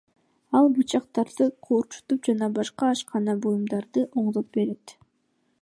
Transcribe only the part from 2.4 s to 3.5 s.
башка ашкана